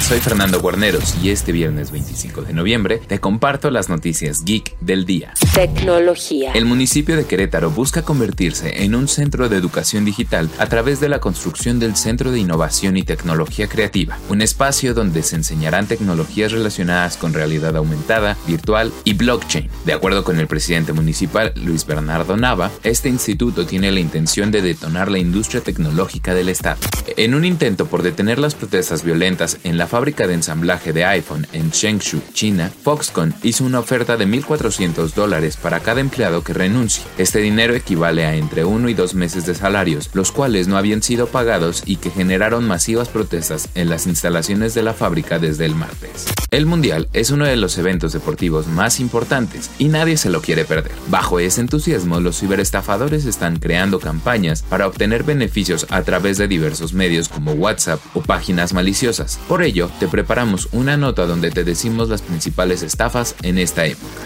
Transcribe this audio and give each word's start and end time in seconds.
Soy 0.00 0.18
Fernando 0.18 0.60
Guarneros 0.60 1.14
y 1.22 1.30
este 1.30 1.52
viernes 1.52 1.92
25 1.92 2.42
de 2.42 2.52
noviembre 2.52 3.00
te 3.06 3.20
comparto 3.20 3.70
las 3.70 3.88
noticias 3.88 4.44
geek 4.44 4.76
del 4.80 5.04
día. 5.04 5.34
Tecnología. 5.54 6.52
El 6.52 6.64
municipio 6.64 7.16
de 7.16 7.26
Querétaro 7.26 7.70
busca 7.70 8.02
convertirse 8.02 8.82
en 8.82 8.96
un 8.96 9.06
centro 9.06 9.48
de 9.48 9.56
educación 9.56 10.04
digital 10.04 10.48
a 10.58 10.66
través 10.66 10.98
de 10.98 11.08
la 11.08 11.20
construcción 11.20 11.78
del 11.78 11.94
Centro 11.96 12.32
de 12.32 12.40
Innovación 12.40 12.96
y 12.96 13.04
Tecnología 13.04 13.68
Creativa, 13.68 14.18
un 14.30 14.42
espacio 14.42 14.94
donde 14.94 15.22
se 15.22 15.36
enseñarán 15.36 15.86
tecnologías 15.86 16.50
relacionadas 16.50 17.16
con 17.16 17.32
realidad 17.32 17.76
aumentada, 17.76 18.36
virtual 18.48 18.92
y 19.04 19.14
blockchain. 19.14 19.70
De 19.84 19.92
acuerdo 19.92 20.24
con 20.24 20.40
el 20.40 20.48
presidente 20.48 20.92
municipal 20.92 21.52
Luis 21.54 21.86
Bernardo 21.86 22.36
Nava, 22.36 22.70
este 22.82 23.08
instituto 23.08 23.66
tiene 23.66 23.92
la 23.92 24.00
intención 24.00 24.50
de 24.50 24.62
detonar 24.62 25.10
la 25.10 25.18
industria 25.18 25.60
tecnológica 25.60 26.34
del 26.34 26.48
Estado. 26.48 26.80
En 27.16 27.34
un 27.34 27.44
intento 27.44 27.86
por 27.86 28.02
detener 28.02 28.38
las 28.38 28.54
protestas 28.54 29.04
violentas 29.04 29.58
en 29.62 29.76
la 29.76 29.86
fábrica 29.90 30.28
de 30.28 30.34
ensamblaje 30.34 30.92
de 30.92 31.04
iPhone 31.04 31.48
en 31.52 31.72
Chengdu, 31.72 32.22
China, 32.32 32.70
Foxconn 32.84 33.34
hizo 33.42 33.64
una 33.64 33.80
oferta 33.80 34.16
de 34.16 34.24
1.400 34.24 35.14
dólares 35.14 35.56
para 35.56 35.80
cada 35.80 36.00
empleado 36.00 36.44
que 36.44 36.54
renuncie. 36.54 37.02
Este 37.18 37.40
dinero 37.40 37.74
equivale 37.74 38.24
a 38.24 38.36
entre 38.36 38.64
uno 38.64 38.88
y 38.88 38.94
dos 38.94 39.14
meses 39.14 39.46
de 39.46 39.56
salarios, 39.56 40.08
los 40.14 40.30
cuales 40.30 40.68
no 40.68 40.78
habían 40.78 41.02
sido 41.02 41.26
pagados 41.26 41.82
y 41.86 41.96
que 41.96 42.10
generaron 42.10 42.68
masivas 42.68 43.08
protestas 43.08 43.68
en 43.74 43.90
las 43.90 44.06
instalaciones 44.06 44.74
de 44.74 44.84
la 44.84 44.94
fábrica 44.94 45.40
desde 45.40 45.66
el 45.66 45.74
martes. 45.74 46.26
El 46.52 46.66
Mundial 46.66 47.08
es 47.12 47.30
uno 47.30 47.44
de 47.44 47.56
los 47.56 47.76
eventos 47.76 48.12
deportivos 48.12 48.68
más 48.68 49.00
importantes 49.00 49.70
y 49.78 49.88
nadie 49.88 50.16
se 50.16 50.30
lo 50.30 50.40
quiere 50.40 50.64
perder. 50.64 50.92
Bajo 51.08 51.40
ese 51.40 51.60
entusiasmo, 51.60 52.20
los 52.20 52.38
ciberestafadores 52.38 53.24
están 53.24 53.58
creando 53.58 53.98
campañas 53.98 54.62
para 54.62 54.86
obtener 54.86 55.24
beneficios 55.24 55.86
a 55.90 56.02
través 56.02 56.38
de 56.38 56.46
diversos 56.46 56.92
medios 56.92 57.28
como 57.28 57.52
WhatsApp 57.52 58.00
o 58.14 58.22
páginas 58.22 58.72
maliciosas. 58.72 59.38
Por 59.48 59.62
ello, 59.62 59.79
te 59.88 60.08
preparamos 60.08 60.68
una 60.72 60.96
nota 60.96 61.26
donde 61.26 61.50
te 61.50 61.64
decimos 61.64 62.08
las 62.08 62.22
principales 62.22 62.82
estafas 62.82 63.34
en 63.42 63.58
esta 63.58 63.86
época. 63.86 64.22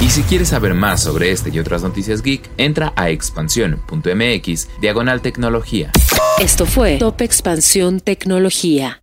Y 0.00 0.10
si 0.10 0.22
quieres 0.22 0.48
saber 0.48 0.74
más 0.74 1.02
sobre 1.02 1.32
este 1.32 1.50
y 1.52 1.58
otras 1.58 1.82
noticias 1.82 2.22
geek, 2.22 2.48
entra 2.56 2.92
a 2.94 3.10
expansión.mx 3.10 4.68
diagonal 4.80 5.20
tecnología. 5.22 5.90
Esto 6.38 6.66
fue 6.66 6.98
Top 6.98 7.20
Expansión 7.20 7.98
Tecnología. 7.98 9.02